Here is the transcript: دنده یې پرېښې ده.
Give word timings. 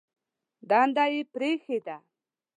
دنده 0.69 1.05
یې 1.13 1.21
پرېښې 1.33 1.77
ده. 1.85 1.97